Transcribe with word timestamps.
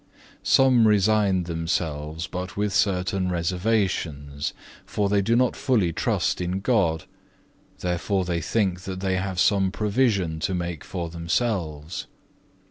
4. 0.37 0.39
"Some 0.41 0.87
resign 0.87 1.43
themselves, 1.43 2.25
but 2.25 2.57
with 2.57 2.73
certain 2.73 3.29
reservations, 3.31 4.51
for 4.83 5.07
they 5.09 5.21
do 5.21 5.35
not 5.35 5.55
fully 5.55 5.93
trust 5.93 6.41
in 6.41 6.59
God, 6.59 7.03
therefore 7.81 8.25
they 8.25 8.41
think 8.41 8.79
that 8.85 8.99
they 8.99 9.17
have 9.17 9.39
some 9.39 9.69
provision 9.71 10.39
to 10.39 10.55
make 10.55 10.83
for 10.83 11.07
themselves. 11.11 12.07